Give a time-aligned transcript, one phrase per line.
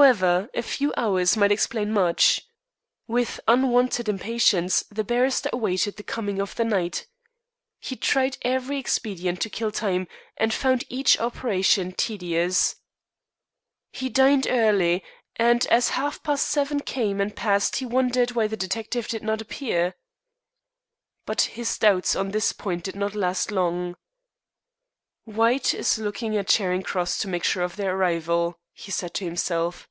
[0.00, 2.40] However, a few hours might explain much.
[3.06, 7.06] With unwonted impatience the barrister awaited the coming of night.
[7.80, 12.76] He tried every expedient to kill time, and found each operation tedious.
[13.92, 15.04] He dined early,
[15.36, 19.42] and as half past seven came and passed he wondered why the detective did not
[19.42, 19.94] appear.
[21.26, 23.96] But his doubts on this point did not last long.
[25.24, 29.24] "White is looking at Charing Cross to make sure of their arrival," he said to
[29.24, 29.88] himself.